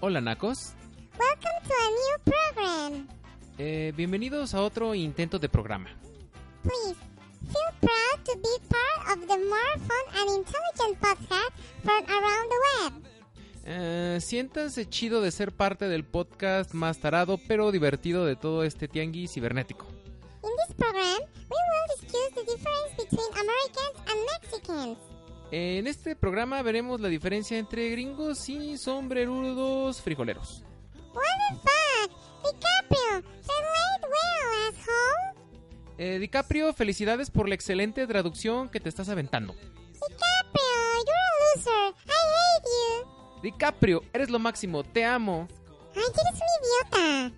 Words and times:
Hola, 0.00 0.20
Nacos. 0.20 0.74
Welcome 1.18 1.68
to 1.68 1.74
a 1.74 1.88
new 1.90 2.32
program. 2.32 3.08
Eh, 3.58 3.92
bienvenidos 3.96 4.54
a 4.54 4.62
otro 4.62 4.94
intento 4.94 5.38
de 5.38 5.48
programa. 5.48 5.88
Please 6.62 6.94
feel 7.48 7.80
proud 7.80 8.24
to 8.24 8.32
be 8.36 8.68
part 8.68 9.18
of 9.18 9.26
the 9.26 9.38
more 9.38 9.78
fun 9.78 10.20
and 10.20 10.38
intelligent 10.38 11.00
podcast 11.00 11.52
from 11.82 12.04
around 12.08 12.48
the 12.50 12.58
web. 12.84 12.92
Eh, 13.68 14.18
siéntanse 14.20 14.88
chido 14.88 15.20
de 15.22 15.30
ser 15.30 15.52
parte 15.52 15.88
del 15.88 16.04
podcast 16.04 16.72
más 16.74 16.98
tarado 16.98 17.38
pero 17.48 17.72
divertido 17.72 18.24
de 18.24 18.36
todo 18.36 18.62
este 18.64 18.88
tianguis 18.88 19.32
cibernético. 19.32 19.86
In 20.42 20.50
this 20.68 20.76
program, 20.76 21.20
we 21.48 21.56
will 21.56 22.00
discuss 22.00 22.30
the 22.34 22.44
difference 22.44 22.94
between 22.96 23.32
Americans 23.32 23.96
and 24.06 24.18
Mexicans. 24.42 25.15
En 25.52 25.86
este 25.86 26.16
programa 26.16 26.60
veremos 26.62 27.00
la 27.00 27.08
diferencia 27.08 27.56
entre 27.56 27.88
gringos 27.90 28.48
y 28.48 28.76
sombrerudos 28.78 30.02
frijoleros. 30.02 30.64
What 31.14 31.22
the 31.50 31.56
fuck? 31.56 32.10
DiCaprio, 32.42 33.12
relate 33.12 34.06
well, 34.06 34.68
asshole. 34.68 35.36
Eh, 35.98 36.18
DiCaprio, 36.18 36.72
felicidades 36.72 37.30
por 37.30 37.48
la 37.48 37.54
excelente 37.54 38.06
traducción 38.06 38.68
que 38.68 38.80
te 38.80 38.88
estás 38.88 39.08
aventando. 39.08 39.54
DiCaprio, 39.54 40.64
you're 41.06 41.16
a 41.16 41.54
loser. 41.54 41.94
I 42.06 42.10
hate 42.10 42.66
you. 42.66 43.42
DiCaprio, 43.42 44.02
eres 44.12 44.30
lo 44.30 44.38
máximo, 44.40 44.82
te 44.82 45.04
amo. 45.04 45.46
Ay, 45.94 46.02
eres 46.02 46.40
un 46.42 46.48
idiota. 47.00 47.36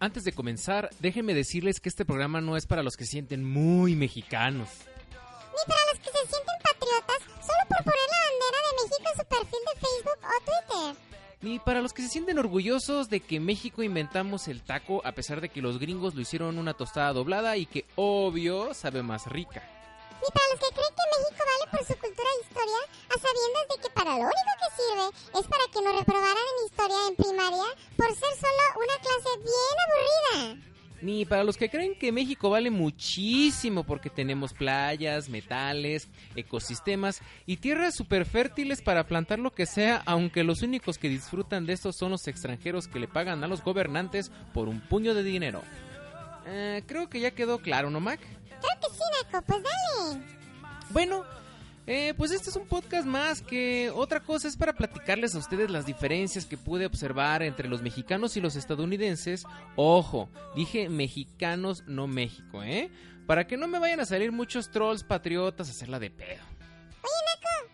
Antes 0.00 0.22
de 0.22 0.32
comenzar, 0.32 0.90
déjenme 1.00 1.34
decirles 1.34 1.80
que 1.80 1.88
este 1.88 2.04
programa 2.04 2.40
no 2.40 2.56
es 2.56 2.66
para 2.66 2.84
los 2.84 2.96
que 2.96 3.04
se 3.04 3.10
sienten 3.12 3.42
muy 3.42 3.96
mexicanos. 3.96 4.68
Ni 4.70 5.64
para 5.66 5.80
los 5.92 5.98
que 5.98 6.10
se 6.10 6.18
sienten 6.18 6.54
patriotas 6.62 7.18
solo 7.44 7.64
por 7.68 7.84
poner 7.84 8.08
la 8.08 8.20
bandera 8.28 8.58
de 8.62 8.76
México 8.84 9.10
en 9.10 9.18
su 9.18 9.26
perfil 9.26 9.60
de 9.66 9.80
Facebook 9.80 10.18
o 10.22 10.44
Twitter. 10.44 11.02
Ni 11.40 11.58
para 11.58 11.82
los 11.82 11.92
que 11.92 12.02
se 12.02 12.08
sienten 12.08 12.38
orgullosos 12.38 13.10
de 13.10 13.18
que 13.18 13.40
México 13.40 13.82
inventamos 13.82 14.46
el 14.46 14.62
taco 14.62 15.04
a 15.04 15.12
pesar 15.12 15.40
de 15.40 15.48
que 15.48 15.62
los 15.62 15.80
gringos 15.80 16.14
lo 16.14 16.20
hicieron 16.20 16.58
una 16.58 16.74
tostada 16.74 17.12
doblada 17.12 17.56
y 17.56 17.66
que 17.66 17.84
obvio 17.96 18.74
sabe 18.74 19.02
más 19.02 19.26
rica. 19.26 19.77
Ni 20.20 20.28
para 20.34 20.48
los 20.50 20.60
que 20.60 20.74
creen 20.74 20.94
que 20.98 21.02
México 21.14 21.44
vale 21.50 21.66
por 21.70 21.82
su 21.86 21.94
cultura 22.00 22.28
e 22.28 22.40
historia, 22.42 22.80
a 23.08 23.16
sabiendas 23.18 23.64
de 23.70 23.76
que 23.82 23.90
para 23.94 24.10
lo 24.10 24.24
único 24.26 24.52
que 24.58 24.70
sirve 24.78 25.06
es 25.40 25.46
para 25.46 25.66
que 25.72 25.82
nos 25.82 25.94
reprobaran 25.98 26.46
en 26.52 26.66
historia 26.66 27.00
en 27.08 27.16
primaria 27.16 27.68
por 27.96 28.08
ser 28.08 28.32
solo 28.34 28.64
una 28.82 28.96
clase 28.98 29.30
bien 29.38 29.74
aburrida. 29.84 30.68
Ni 31.00 31.24
para 31.24 31.44
los 31.44 31.56
que 31.56 31.70
creen 31.70 31.94
que 31.94 32.10
México 32.10 32.50
vale 32.50 32.70
muchísimo 32.70 33.84
porque 33.84 34.10
tenemos 34.10 34.52
playas, 34.52 35.28
metales, 35.28 36.08
ecosistemas 36.34 37.22
y 37.46 37.58
tierras 37.58 37.94
súper 37.94 38.26
fértiles 38.26 38.82
para 38.82 39.06
plantar 39.06 39.38
lo 39.38 39.54
que 39.54 39.66
sea, 39.66 40.02
aunque 40.06 40.42
los 40.42 40.62
únicos 40.62 40.98
que 40.98 41.08
disfrutan 41.08 41.66
de 41.66 41.74
esto 41.74 41.92
son 41.92 42.10
los 42.10 42.26
extranjeros 42.26 42.88
que 42.88 42.98
le 42.98 43.06
pagan 43.06 43.44
a 43.44 43.46
los 43.46 43.62
gobernantes 43.62 44.32
por 44.52 44.68
un 44.68 44.80
puño 44.80 45.14
de 45.14 45.22
dinero. 45.22 45.62
Eh, 46.46 46.82
creo 46.86 47.08
que 47.08 47.20
ya 47.20 47.30
quedó 47.30 47.58
claro, 47.58 47.90
¿no, 47.90 48.00
Mac? 48.00 48.20
Que 48.60 48.88
sí, 48.90 49.02
Naco, 49.22 49.44
pues 49.46 49.62
dale. 49.62 50.22
Bueno, 50.90 51.24
eh, 51.86 52.12
pues 52.16 52.32
este 52.32 52.50
es 52.50 52.56
un 52.56 52.66
podcast 52.66 53.06
más 53.06 53.40
que 53.40 53.90
otra 53.94 54.20
cosa 54.20 54.46
es 54.46 54.56
para 54.56 54.74
platicarles 54.74 55.34
a 55.34 55.38
ustedes 55.38 55.70
las 55.70 55.86
diferencias 55.86 56.44
que 56.44 56.58
pude 56.58 56.84
observar 56.86 57.42
entre 57.42 57.68
los 57.68 57.80
mexicanos 57.82 58.36
y 58.36 58.40
los 58.40 58.56
estadounidenses. 58.56 59.44
Ojo, 59.76 60.28
dije 60.54 60.88
mexicanos, 60.88 61.84
no 61.86 62.06
México, 62.06 62.62
¿eh? 62.62 62.90
Para 63.26 63.46
que 63.46 63.56
no 63.56 63.68
me 63.68 63.78
vayan 63.78 64.00
a 64.00 64.06
salir 64.06 64.32
muchos 64.32 64.70
trolls 64.70 65.02
patriotas 65.02 65.68
a 65.68 65.70
hacerla 65.70 65.98
de 65.98 66.10
pedo. 66.10 66.44
Oye, 67.02 67.22
Naco, 67.26 67.70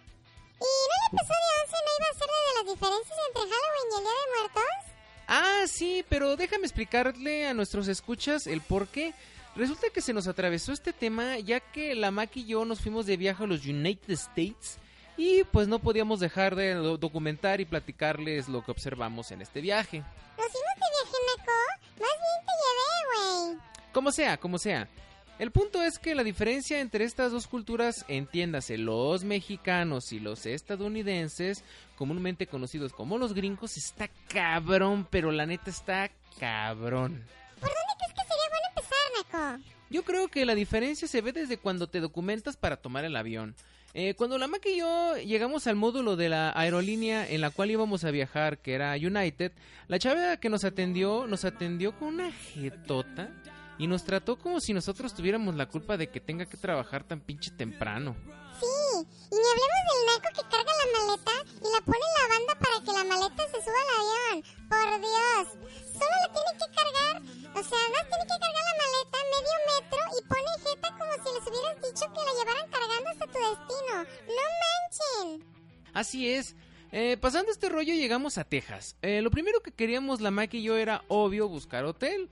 ¿y 0.61 0.65
no 0.65 0.95
el 1.01 1.19
episodio 1.19 1.51
11 1.65 1.77
no 1.85 1.91
iba 1.99 2.09
a 2.09 2.19
ser 2.19 2.29
de 2.29 2.55
las 2.55 2.75
diferencias 2.75 3.19
entre 3.29 3.43
Halloween 3.43 3.89
y 3.91 3.97
el 3.97 4.03
Día 4.03 4.13
de 4.13 4.39
Muertos? 4.39 4.95
Ah, 5.27 5.65
sí, 5.67 6.05
pero 6.09 6.37
déjame 6.37 6.65
explicarle 6.65 7.47
a 7.47 7.55
nuestros 7.55 7.89
escuchas 7.89 8.47
el 8.47 8.61
por 8.61 8.89
qué. 8.89 9.15
Resulta 9.57 9.89
que 9.91 10.01
se 10.01 10.13
nos 10.13 10.27
atravesó 10.27 10.73
este 10.73 10.93
tema 10.93 11.39
ya 11.39 11.61
que 11.61 11.95
la 11.95 12.11
Mac 12.11 12.31
y 12.37 12.45
yo 12.45 12.65
nos 12.65 12.81
fuimos 12.81 13.07
de 13.07 13.17
viaje 13.17 13.45
a 13.45 13.47
los 13.47 13.65
United 13.65 14.11
States 14.11 14.79
y 15.17 15.45
pues 15.45 15.69
no 15.69 15.79
podíamos 15.79 16.19
dejar 16.19 16.57
de 16.57 16.75
do- 16.75 16.97
documentar 16.99 17.61
y 17.61 17.65
platicarles 17.65 18.49
lo 18.49 18.65
que 18.65 18.73
observamos 18.73 19.31
en 19.31 19.43
este 19.43 19.61
viaje. 19.61 19.99
Nos 19.99 20.47
fuimos 20.51 20.75
de 20.75 20.87
viaje, 20.91 21.17
Naco. 21.37 21.53
Más 22.01 22.11
bien 22.19 22.47
te 22.47 22.53
llevé, 22.61 23.49
güey. 23.53 23.59
Como 23.93 24.11
sea, 24.11 24.37
como 24.39 24.59
sea. 24.59 24.89
El 25.39 25.51
punto 25.53 25.83
es 25.83 25.99
que 26.01 26.15
la 26.17 26.23
diferencia 26.25 26.81
entre 26.81 27.05
estas 27.05 27.31
dos 27.33 27.47
culturas, 27.49 28.05
entiéndase, 28.09 28.77
los 28.79 29.23
mexicanos 29.25 30.13
y 30.13 30.19
los 30.21 30.47
estadounidenses, 30.47 31.63
comúnmente 31.97 32.47
conocidos 32.49 32.93
como 32.93 33.19
los 33.19 33.35
gringos, 33.35 33.77
está 33.77 34.09
cabrón, 34.29 35.07
pero 35.11 35.31
la 35.33 35.47
neta 35.47 35.71
está 35.71 36.11
cabrón. 36.41 37.25
Yo 39.91 40.03
creo 40.03 40.29
que 40.29 40.45
la 40.45 40.55
diferencia 40.55 41.07
se 41.07 41.21
ve 41.21 41.33
desde 41.33 41.59
cuando 41.59 41.87
te 41.87 42.01
documentas 42.01 42.57
para 42.57 42.77
tomar 42.77 43.05
el 43.05 43.17
avión. 43.17 43.55
Eh, 43.97 44.15
cuando 44.15 44.39
la 44.39 44.49
Mac 44.49 44.67
y 44.67 44.79
yo 44.79 45.17
llegamos 45.19 45.69
al 45.69 45.77
módulo 45.77 46.17
de 46.17 46.29
la 46.29 46.53
aerolínea 46.57 47.29
en 47.29 47.41
la 47.41 47.51
cual 47.51 47.71
íbamos 47.71 48.03
a 48.05 48.11
viajar, 48.11 48.59
que 48.59 48.75
era 48.75 48.95
United, 48.95 49.53
la 49.87 50.01
chava 50.01 50.37
que 50.39 50.49
nos 50.49 50.65
atendió, 50.65 51.29
nos 51.29 51.45
atendió 51.45 51.97
con 51.97 52.09
una 52.09 52.33
jetota 52.33 53.31
y 53.79 53.87
nos 53.87 54.05
trató 54.05 54.37
como 54.37 54.61
si 54.61 54.73
nosotros 54.73 55.15
tuviéramos 55.15 55.55
la 55.55 55.67
culpa 55.67 55.97
de 55.97 56.09
que 56.09 56.19
tenga 56.19 56.47
que 56.47 56.57
trabajar 56.57 57.05
tan 57.05 57.21
pinche 57.21 57.53
temprano. 57.53 58.17
Y 59.31 59.35
ni 59.35 59.47
hablemos 59.53 59.83
del 59.89 60.01
Naco 60.09 60.29
que 60.35 60.45
carga 60.49 60.73
la 60.81 60.89
maleta 60.95 61.35
y 61.61 61.69
la 61.73 61.81
pone 61.85 62.05
en 62.05 62.15
la 62.19 62.27
banda 62.35 62.53
para 62.63 62.77
que 62.85 62.93
la 62.93 63.05
maleta 63.05 63.43
se 63.51 63.59
suba 63.65 63.81
al 63.83 63.91
avión. 63.99 64.37
Por 64.69 64.89
Dios. 65.01 65.45
Solo 65.95 66.15
la 66.23 66.29
tiene 66.35 66.53
que 66.59 66.69
cargar, 66.75 67.15
o 67.55 67.63
sea, 67.63 67.83
más 67.95 68.05
tiene 68.11 68.25
que 68.25 68.39
cargar 68.45 68.65
la 68.71 68.77
maleta 68.83 69.17
medio 69.35 69.57
metro 69.71 70.03
y 70.15 70.21
pone 70.27 70.51
jeta 70.65 70.89
como 70.99 71.13
si 71.23 71.29
les 71.35 71.45
hubieras 71.49 71.77
dicho 71.83 72.05
que 72.13 72.21
la 72.27 72.33
llevaran 72.39 72.67
cargando 72.71 73.09
hasta 73.11 73.27
tu 73.27 73.39
destino. 73.39 73.95
¡No 74.37 74.45
manchen! 74.63 75.55
Así 75.93 76.29
es. 76.29 76.57
Eh, 76.97 77.17
pasando 77.21 77.51
este 77.51 77.69
rollo 77.69 77.93
llegamos 77.93 78.39
a 78.39 78.45
Texas. 78.45 78.97
Eh, 79.03 79.21
lo 79.21 79.31
primero 79.31 79.61
que 79.61 79.73
queríamos 79.73 80.21
la 80.21 80.31
Mac 80.31 80.55
y 80.55 80.63
yo 80.63 80.77
era 80.77 81.03
obvio 81.09 81.49
buscar 81.49 81.85
hotel. 81.85 82.29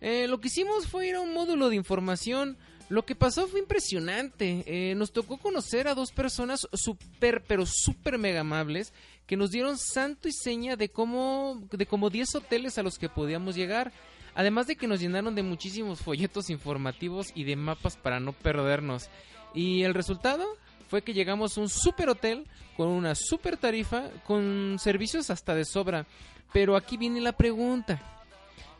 Eh, 0.00 0.26
lo 0.28 0.40
que 0.40 0.48
hicimos 0.48 0.86
fue 0.86 1.08
ir 1.08 1.16
a 1.16 1.20
un 1.20 1.32
módulo 1.32 1.68
de 1.68 1.76
información. 1.76 2.56
Lo 2.88 3.04
que 3.04 3.14
pasó 3.14 3.46
fue 3.46 3.60
impresionante. 3.60 4.62
Eh, 4.66 4.94
nos 4.94 5.12
tocó 5.12 5.38
conocer 5.38 5.88
a 5.88 5.94
dos 5.94 6.12
personas 6.12 6.68
súper, 6.72 7.42
pero 7.46 7.64
súper 7.66 8.18
mega 8.18 8.40
amables 8.40 8.92
que 9.26 9.36
nos 9.36 9.50
dieron 9.50 9.78
santo 9.78 10.28
y 10.28 10.32
seña 10.32 10.76
de 10.76 10.90
cómo, 10.90 11.62
de 11.70 11.86
como 11.86 12.10
10 12.10 12.34
hoteles 12.34 12.76
a 12.76 12.82
los 12.82 12.98
que 12.98 13.08
podíamos 13.08 13.54
llegar. 13.54 13.92
Además 14.34 14.66
de 14.66 14.76
que 14.76 14.86
nos 14.86 15.00
llenaron 15.00 15.34
de 15.34 15.42
muchísimos 15.42 16.00
folletos 16.00 16.50
informativos 16.50 17.28
y 17.34 17.44
de 17.44 17.56
mapas 17.56 17.96
para 17.96 18.20
no 18.20 18.32
perdernos. 18.32 19.08
Y 19.54 19.82
el 19.84 19.94
resultado 19.94 20.44
fue 20.88 21.02
que 21.02 21.14
llegamos 21.14 21.56
a 21.56 21.60
un 21.60 21.68
super 21.68 22.08
hotel 22.08 22.46
con 22.76 22.88
una 22.88 23.14
super 23.14 23.56
tarifa, 23.56 24.10
con 24.26 24.76
servicios 24.78 25.30
hasta 25.30 25.54
de 25.54 25.64
sobra. 25.64 26.06
Pero 26.52 26.76
aquí 26.76 26.96
viene 26.96 27.20
la 27.20 27.32
pregunta. 27.32 28.00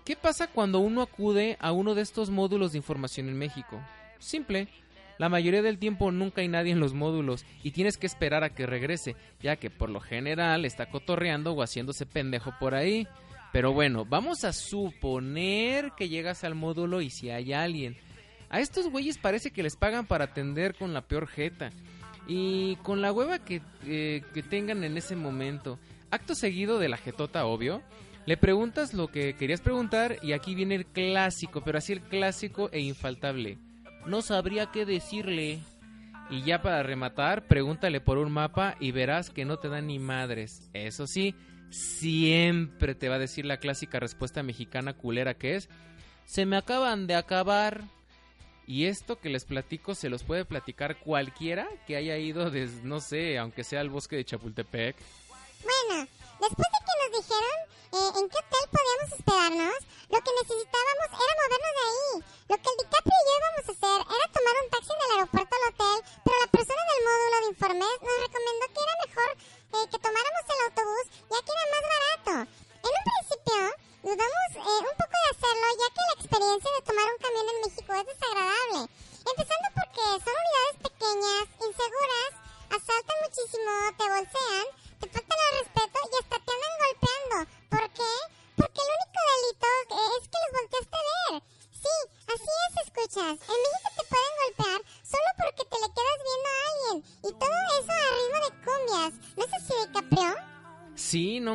¿Qué 0.04 0.16
pasa 0.16 0.48
cuando 0.48 0.81
uno 0.81 1.00
acude 1.00 1.56
a 1.61 1.73
uno 1.73 1.94
de 1.94 2.02
estos 2.02 2.28
módulos 2.28 2.73
de 2.73 2.78
información 2.78 3.28
en 3.28 3.38
México? 3.38 3.81
Simple. 4.25 4.69
La 5.19 5.29
mayoría 5.29 5.62
del 5.62 5.79
tiempo 5.79 6.11
nunca 6.11 6.41
hay 6.41 6.49
nadie 6.49 6.73
en 6.73 6.81
los 6.81 6.94
módulos 6.94 7.44
y 7.62 7.71
tienes 7.71 7.99
que 7.99 8.06
esperar 8.06 8.43
a 8.43 8.50
que 8.50 8.67
regrese, 8.67 9.15
ya 9.41 9.56
que 9.56 9.71
por 9.71 9.91
lo 9.91 10.00
general 10.00 10.65
está 10.65 10.87
cotorreando 10.87 11.53
o 11.53 11.62
haciéndose 11.62 12.06
pendejo 12.06 12.53
por 12.59 12.75
ahí. 12.75 13.06
Pero 13.53 13.73
bueno, 13.73 14.05
vamos 14.05 14.43
a 14.43 14.53
suponer 14.53 15.93
que 15.97 16.09
llegas 16.09 16.43
al 16.43 16.56
módulo 16.56 17.00
y 17.00 17.11
si 17.11 17.31
hay 17.31 17.53
alguien. 17.53 17.97
A 18.49 18.61
estos 18.61 18.88
güeyes 18.88 19.19
parece 19.19 19.53
que 19.53 19.62
les 19.62 19.76
pagan 19.76 20.06
para 20.06 20.25
atender 20.25 20.75
con 20.75 20.93
la 20.93 21.03
peor 21.03 21.29
jeta. 21.29 21.71
Y 22.26 22.76
con 22.76 23.03
la 23.03 23.12
hueva 23.12 23.44
que, 23.44 23.61
eh, 23.87 24.23
que 24.32 24.43
tengan 24.43 24.82
en 24.82 24.97
ese 24.97 25.15
momento. 25.15 25.79
Acto 26.11 26.35
seguido 26.35 26.79
de 26.79 26.88
la 26.88 26.97
jetota, 26.97 27.44
obvio. 27.44 27.82
Le 28.26 28.38
preguntas 28.38 28.94
lo 28.94 29.09
que 29.09 29.35
querías 29.35 29.61
preguntar 29.61 30.17
y 30.23 30.32
aquí 30.32 30.55
viene 30.55 30.76
el 30.76 30.87
clásico, 30.87 31.62
pero 31.62 31.76
así 31.76 31.93
el 31.93 32.00
clásico 32.00 32.71
e 32.73 32.81
infaltable. 32.81 33.59
No 34.06 34.22
sabría 34.22 34.70
qué 34.70 34.84
decirle. 34.84 35.62
Y 36.30 36.42
ya 36.42 36.62
para 36.62 36.82
rematar, 36.82 37.46
pregúntale 37.46 38.00
por 38.00 38.18
un 38.18 38.32
mapa 38.32 38.76
y 38.80 38.92
verás 38.92 39.30
que 39.30 39.44
no 39.44 39.58
te 39.58 39.68
dan 39.68 39.86
ni 39.86 39.98
madres. 39.98 40.70
Eso 40.72 41.06
sí, 41.06 41.34
siempre 41.70 42.94
te 42.94 43.08
va 43.08 43.16
a 43.16 43.18
decir 43.18 43.44
la 43.44 43.58
clásica 43.58 44.00
respuesta 44.00 44.42
mexicana 44.42 44.94
culera 44.94 45.34
que 45.34 45.56
es, 45.56 45.68
se 46.24 46.46
me 46.46 46.56
acaban 46.56 47.06
de 47.06 47.14
acabar. 47.14 47.82
Y 48.66 48.86
esto 48.86 49.20
que 49.20 49.28
les 49.28 49.44
platico 49.44 49.94
se 49.94 50.08
los 50.08 50.22
puede 50.22 50.46
platicar 50.46 50.98
cualquiera 50.98 51.68
que 51.86 51.96
haya 51.96 52.16
ido 52.16 52.50
desde, 52.50 52.82
no 52.82 53.00
sé, 53.00 53.36
aunque 53.36 53.62
sea 53.62 53.80
al 53.80 53.90
bosque 53.90 54.16
de 54.16 54.24
Chapultepec. 54.24 54.96
Bueno, 55.62 56.08
después 56.40 56.56
de 56.56 56.78
que 56.80 57.10
nos 57.10 57.28
dijeron 57.28 57.74
eh, 57.94 58.11
en 58.19 58.29
qué 58.29 58.38
hotel 58.43 58.64
podíamos 58.75 59.08
hospedarnos, 59.14 59.79
lo 60.11 60.19
que 60.19 60.31
necesitábamos 60.43 61.08
era 61.14 61.32
movernos 61.43 61.75
de 61.75 61.85
ahí. 61.87 62.25
Lo 62.50 62.56
que 62.58 62.69
el 62.70 62.76
DiCaprio 62.76 63.14
y 63.14 63.26
yo 63.26 63.35
íbamos 63.38 63.64
a 63.64 63.73
hacer 63.73 63.99
era 64.05 64.26
tomar 64.35 64.55
un 64.62 64.70
taxi 64.70 64.93
del 64.99 65.12
aeropuerto 65.14 65.55
al 65.55 65.69
hotel, 65.70 65.99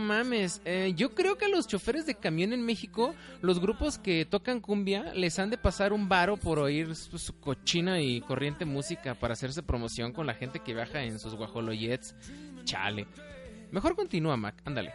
mames. 0.10 0.62
Eh, 0.66 0.94
yo 0.96 1.14
creo 1.14 1.38
que 1.38 1.46
a 1.46 1.50
los 1.50 1.68
choferes 1.68 2.06
de 2.08 2.16
camión 2.16 2.52
en 2.52 2.66
México, 2.66 3.14
los 3.42 3.60
grupos 3.60 4.00
que 4.00 4.26
tocan 4.26 4.60
cumbia, 4.60 5.14
les 5.14 5.38
han 5.38 5.52
de 5.52 5.58
pasar 5.58 5.94
un 5.94 6.10
varo 6.10 6.38
por 6.38 6.58
oír 6.58 6.96
su, 6.96 7.40
cochina 7.40 8.02
y 8.02 8.22
corriente 8.22 8.66
música 8.66 9.14
para 9.14 9.34
hacerse 9.34 9.62
promoción 9.62 10.12
con 10.12 10.26
la 10.26 10.34
gente 10.34 10.60
que 10.60 10.74
viaja 10.74 11.04
en 11.04 11.20
sus 11.20 11.36
guajolojets. 11.36 12.16
Chale. 12.64 13.08
Mejor 13.72 13.96
continúa, 13.96 14.36
Mac. 14.36 14.62
Ándale. 14.66 14.92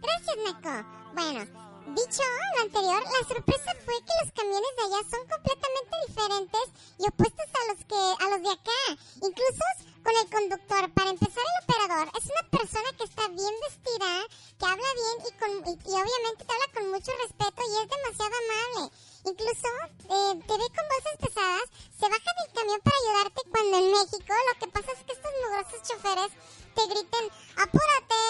Gracias, 0.00 0.36
Neko. 0.46 0.86
Bueno, 1.14 1.69
dicho 1.86 2.22
lo 2.56 2.62
anterior, 2.62 3.02
la 3.02 3.28
sorpresa 3.28 3.72
fue 3.84 3.94
que 4.04 4.14
los 4.24 4.32
camiones 4.32 4.72
de 4.76 4.82
allá 4.84 5.00
son 5.10 5.22
completamente 5.28 5.94
diferentes 6.08 6.66
y 6.98 7.08
opuestos 7.08 7.46
a 7.46 7.72
los 7.72 7.84
que 7.84 8.24
a 8.24 8.28
los 8.30 8.42
de 8.42 8.50
acá. 8.50 8.80
Incluso 9.22 9.64
con 10.02 10.16
el 10.16 10.28
conductor. 10.30 10.92
Para 10.94 11.10
empezar, 11.10 11.44
el 11.44 11.64
operador 11.64 12.08
es 12.16 12.24
una 12.24 12.44
persona 12.50 12.88
que 12.96 13.04
está 13.04 13.28
bien 13.28 13.54
vestida, 13.68 14.10
que 14.58 14.66
habla 14.66 14.90
bien 14.96 15.16
y, 15.28 15.30
con, 15.38 15.50
obviamente 15.60 16.44
te 16.44 16.52
habla 16.52 16.68
con 16.74 16.90
mucho 16.90 17.12
respeto 17.22 17.60
y 17.60 17.74
es 17.76 17.88
demasiado 17.88 18.34
amable. 18.40 18.82
Incluso 19.24 19.68
eh, 20.08 20.32
te 20.46 20.54
ve 20.56 20.66
con 20.72 20.86
voces 20.88 21.16
pesadas, 21.20 21.66
se 21.98 22.08
baja 22.08 22.30
del 22.40 22.52
camión 22.54 22.80
para 22.80 22.96
ayudarte 22.96 23.40
cuando 23.50 23.76
en 23.78 23.90
México 23.92 24.32
lo 24.32 24.54
que 24.58 24.72
pasa 24.72 24.92
es 24.92 25.04
que 25.04 25.12
estos 25.12 25.32
mugrosos 25.44 25.88
choferes 25.88 26.32
te 26.74 26.82
griten, 26.88 27.24
apúrate, 27.56 28.20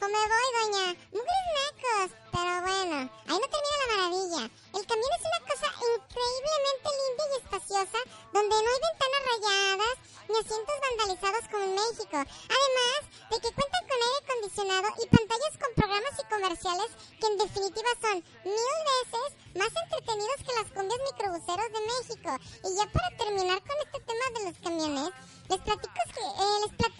o 0.00 0.06
me 0.06 0.22
voy, 0.30 0.48
doña. 0.60 0.86
Mugres 1.10 1.46
nacos. 1.56 2.25
Pero 2.36 2.52
bueno, 2.68 2.96
ahí 3.00 3.38
no 3.40 3.48
termina 3.48 3.80
la 3.80 3.96
maravilla. 3.96 4.42
El 4.76 4.84
camión 4.84 5.10
es 5.16 5.24
una 5.24 5.40
cosa 5.48 5.68
increíblemente 5.72 6.88
linda 7.00 7.24
y 7.24 7.36
espaciosa, 7.40 7.98
donde 8.30 8.56
no 8.60 8.68
hay 8.68 8.80
ventanas 8.84 9.22
rayadas 9.32 9.96
ni 10.28 10.36
asientos 10.36 10.76
vandalizados 10.84 11.44
como 11.48 11.64
en 11.64 11.74
México. 11.80 12.18
Además 12.20 13.00
de 13.32 13.36
que 13.40 13.54
cuentan 13.56 13.84
con 13.88 14.04
aire 14.04 14.20
acondicionado 14.20 14.86
y 15.00 15.04
pantallas 15.16 15.54
con 15.56 15.70
programas 15.80 16.14
y 16.20 16.24
comerciales 16.28 16.90
que 17.16 17.26
en 17.26 17.38
definitiva 17.40 17.90
son 18.04 18.16
mil 18.44 18.80
veces 18.92 19.28
más 19.56 19.72
entretenidos 19.72 20.40
que 20.44 20.56
las 20.60 20.68
cumbias 20.76 21.00
microbuseros 21.08 21.68
de 21.72 21.80
México. 21.88 22.30
Y 22.68 22.70
ya 22.76 22.84
para 22.92 23.16
terminar 23.16 23.58
con 23.64 23.76
este 23.80 24.00
tema 24.04 24.26
de 24.36 24.40
los 24.44 24.56
camiones, 24.60 25.10
les 25.48 25.60
platico 25.64 26.00
que, 26.12 26.20
eh, 26.20 26.56
les 26.68 26.72
platico 26.76 26.95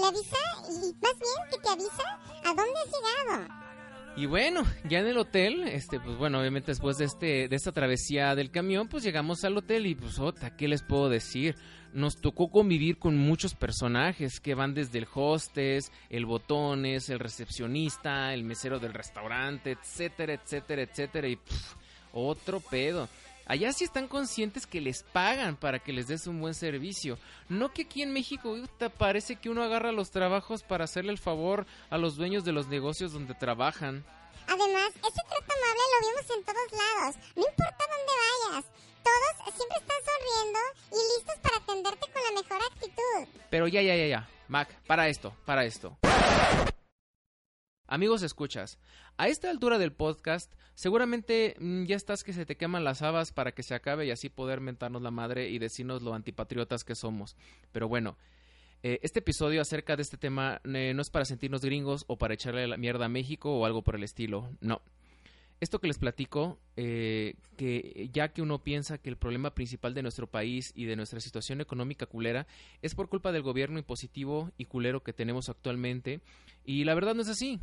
le 0.00 0.06
avisa, 0.06 0.36
y 0.68 0.94
más 1.00 1.18
bien 1.18 1.50
que 1.50 1.58
te 1.58 1.68
avisa 1.68 2.20
a 2.44 2.48
dónde 2.48 2.74
has 2.84 2.92
llegado. 2.92 3.66
Y 4.18 4.24
bueno, 4.24 4.64
ya 4.88 5.00
en 5.00 5.08
el 5.08 5.18
hotel, 5.18 5.68
este, 5.68 6.00
pues 6.00 6.16
bueno, 6.16 6.40
obviamente 6.40 6.70
después 6.70 6.96
de 6.96 7.04
este, 7.04 7.48
de 7.48 7.56
esta 7.56 7.72
travesía 7.72 8.34
del 8.34 8.50
camión, 8.50 8.88
pues 8.88 9.04
llegamos 9.04 9.44
al 9.44 9.58
hotel 9.58 9.86
y 9.86 9.94
pues 9.94 10.18
ota, 10.18 10.56
¿qué 10.56 10.68
les 10.68 10.82
puedo 10.82 11.10
decir? 11.10 11.54
Nos 11.92 12.22
tocó 12.22 12.50
convivir 12.50 12.98
con 12.98 13.18
muchos 13.18 13.54
personajes 13.54 14.40
que 14.40 14.54
van 14.54 14.72
desde 14.72 15.00
el 15.00 15.06
hostess, 15.12 15.92
el 16.08 16.24
botones, 16.24 17.10
el 17.10 17.18
recepcionista, 17.18 18.32
el 18.32 18.44
mesero 18.44 18.78
del 18.78 18.94
restaurante, 18.94 19.72
etcétera, 19.72 20.32
etcétera, 20.32 20.82
etcétera, 20.82 21.28
y 21.28 21.36
pff, 21.36 21.74
otro 22.14 22.60
pedo. 22.60 23.10
Allá 23.46 23.72
sí 23.72 23.84
están 23.84 24.08
conscientes 24.08 24.66
que 24.66 24.80
les 24.80 25.04
pagan 25.04 25.56
para 25.56 25.78
que 25.78 25.92
les 25.92 26.08
des 26.08 26.26
un 26.26 26.40
buen 26.40 26.54
servicio. 26.54 27.16
No 27.48 27.72
que 27.72 27.82
aquí 27.82 28.02
en 28.02 28.12
México 28.12 28.56
parece 28.98 29.36
que 29.36 29.48
uno 29.48 29.62
agarra 29.62 29.92
los 29.92 30.10
trabajos 30.10 30.64
para 30.64 30.84
hacerle 30.84 31.12
el 31.12 31.18
favor 31.18 31.64
a 31.88 31.96
los 31.96 32.16
dueños 32.16 32.44
de 32.44 32.52
los 32.52 32.66
negocios 32.66 33.12
donde 33.12 33.34
trabajan. 33.34 34.04
Además, 34.48 34.88
ese 34.88 35.22
trato 35.28 35.52
amable 35.52 35.82
lo 35.92 36.08
vimos 36.08 36.30
en 36.36 36.44
todos 36.44 36.72
lados. 36.72 37.16
No 37.36 37.42
importa 37.42 37.84
dónde 37.88 38.12
vayas. 38.50 38.64
Todos 39.04 39.54
siempre 39.54 39.78
están 39.78 39.98
sonriendo 40.04 40.58
y 40.90 41.16
listos 41.16 41.36
para 41.40 41.56
atenderte 41.56 42.12
con 42.12 42.22
la 42.22 42.42
mejor 42.42 42.72
actitud. 42.72 43.40
Pero 43.50 43.68
ya, 43.68 43.82
ya, 43.82 43.94
ya, 43.94 44.06
ya. 44.06 44.28
Mac, 44.48 44.68
para 44.86 45.08
esto, 45.08 45.36
para 45.44 45.64
esto. 45.64 45.96
Amigos, 47.88 48.24
escuchas. 48.24 48.80
A 49.16 49.28
esta 49.28 49.48
altura 49.48 49.78
del 49.78 49.92
podcast, 49.92 50.52
seguramente 50.74 51.54
mm, 51.60 51.84
ya 51.84 51.94
estás 51.94 52.24
que 52.24 52.32
se 52.32 52.44
te 52.44 52.56
queman 52.56 52.82
las 52.82 53.00
habas 53.00 53.32
para 53.32 53.52
que 53.52 53.62
se 53.62 53.76
acabe 53.76 54.06
y 54.06 54.10
así 54.10 54.28
poder 54.28 54.60
mentarnos 54.60 55.02
la 55.02 55.12
madre 55.12 55.50
y 55.50 55.58
decirnos 55.60 56.02
lo 56.02 56.12
antipatriotas 56.12 56.82
que 56.82 56.96
somos. 56.96 57.36
Pero 57.70 57.86
bueno, 57.86 58.18
eh, 58.82 58.98
este 59.02 59.20
episodio 59.20 59.60
acerca 59.60 59.94
de 59.94 60.02
este 60.02 60.16
tema 60.16 60.60
eh, 60.64 60.94
no 60.96 61.02
es 61.02 61.10
para 61.10 61.24
sentirnos 61.24 61.62
gringos 61.64 62.04
o 62.08 62.18
para 62.18 62.34
echarle 62.34 62.66
la 62.66 62.76
mierda 62.76 63.04
a 63.04 63.08
México 63.08 63.56
o 63.56 63.64
algo 63.64 63.82
por 63.82 63.94
el 63.94 64.02
estilo. 64.02 64.50
No. 64.60 64.82
Esto 65.58 65.80
que 65.80 65.86
les 65.86 65.98
platico, 65.98 66.58
eh, 66.76 67.36
que 67.56 68.10
ya 68.12 68.28
que 68.28 68.42
uno 68.42 68.62
piensa 68.62 68.98
que 68.98 69.08
el 69.08 69.16
problema 69.16 69.54
principal 69.54 69.94
de 69.94 70.02
nuestro 70.02 70.26
país 70.26 70.70
y 70.74 70.84
de 70.84 70.96
nuestra 70.96 71.20
situación 71.20 71.62
económica 71.62 72.04
culera 72.04 72.46
es 72.82 72.94
por 72.94 73.08
culpa 73.08 73.32
del 73.32 73.42
gobierno 73.42 73.78
impositivo 73.78 74.50
y 74.58 74.66
culero 74.66 75.02
que 75.02 75.14
tenemos 75.14 75.48
actualmente, 75.48 76.20
y 76.66 76.84
la 76.84 76.94
verdad 76.94 77.14
no 77.14 77.22
es 77.22 77.28
así. 77.28 77.58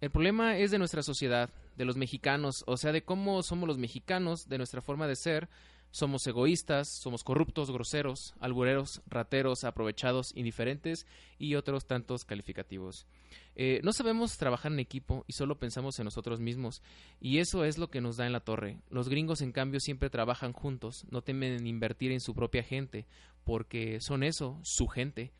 El 0.00 0.10
problema 0.10 0.58
es 0.58 0.70
de 0.70 0.78
nuestra 0.78 1.02
sociedad, 1.02 1.50
de 1.76 1.84
los 1.84 1.96
mexicanos, 1.96 2.64
o 2.66 2.76
sea, 2.76 2.92
de 2.92 3.02
cómo 3.02 3.42
somos 3.42 3.66
los 3.66 3.78
mexicanos, 3.78 4.48
de 4.48 4.58
nuestra 4.58 4.82
forma 4.82 5.06
de 5.06 5.16
ser. 5.16 5.48
Somos 5.90 6.26
egoístas, 6.26 6.88
somos 7.00 7.24
corruptos, 7.24 7.70
groseros, 7.70 8.34
albureros, 8.38 9.00
rateros, 9.06 9.64
aprovechados, 9.64 10.32
indiferentes 10.34 11.06
y 11.38 11.54
otros 11.54 11.86
tantos 11.86 12.24
calificativos. 12.24 13.06
Eh, 13.54 13.80
no 13.82 13.94
sabemos 13.94 14.36
trabajar 14.36 14.72
en 14.72 14.80
equipo 14.80 15.24
y 15.26 15.32
solo 15.32 15.58
pensamos 15.58 15.98
en 15.98 16.04
nosotros 16.04 16.40
mismos, 16.40 16.82
y 17.18 17.38
eso 17.38 17.64
es 17.64 17.78
lo 17.78 17.88
que 17.88 18.02
nos 18.02 18.18
da 18.18 18.26
en 18.26 18.32
la 18.32 18.40
torre. 18.40 18.82
Los 18.90 19.08
gringos, 19.08 19.40
en 19.40 19.52
cambio, 19.52 19.80
siempre 19.80 20.10
trabajan 20.10 20.52
juntos, 20.52 21.06
no 21.10 21.22
temen 21.22 21.66
invertir 21.66 22.12
en 22.12 22.20
su 22.20 22.34
propia 22.34 22.62
gente, 22.62 23.06
porque 23.44 24.00
son 24.02 24.22
eso, 24.22 24.60
su 24.62 24.88
gente. 24.88 25.32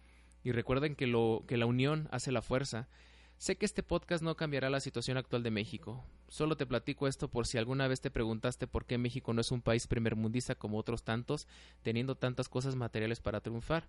Y 0.43 0.53
recuerden 0.53 0.95
que, 0.95 1.07
lo, 1.07 1.45
que 1.47 1.59
la 1.59 1.67
unión 1.67 2.09
hace 2.13 2.33
la 2.33 2.41
fuerza. 2.41 2.89
Sé 3.39 3.57
que 3.57 3.67
este 3.67 3.83
podcast 3.83 4.23
no 4.23 4.35
cambiará 4.35 4.71
la 4.71 4.81
situación 4.81 5.19
actual 5.19 5.43
de 5.43 5.51
México. 5.51 6.05
Solo 6.29 6.57
te 6.57 6.67
platico 6.67 7.07
esto 7.07 7.29
por 7.29 7.47
si 7.47 7.59
alguna 7.59 7.87
vez 7.87 8.01
te 8.01 8.11
preguntaste 8.11 8.67
por 8.67 8.87
qué 8.87 8.97
México 8.97 9.35
no 9.35 9.43
es 9.43 9.53
un 9.53 9.61
país 9.61 9.87
primermundista 9.87 10.55
como 10.55 10.79
otros 10.79 11.05
tantos, 11.05 11.47
teniendo 11.83 12.17
tantas 12.17 12.49
cosas 12.49 12.77
materiales 12.77 13.21
para 13.21 13.41
triunfar. 13.41 13.89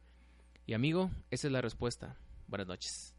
Y 0.66 0.74
amigo, 0.74 1.12
esa 1.32 1.48
es 1.48 1.54
la 1.54 1.62
respuesta. 1.62 2.18
Buenas 2.48 2.68
noches. 2.68 3.17